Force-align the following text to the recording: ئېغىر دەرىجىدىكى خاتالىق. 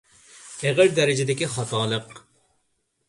ئېغىر 0.69 0.89
دەرىجىدىكى 0.99 1.51
خاتالىق. 1.57 2.11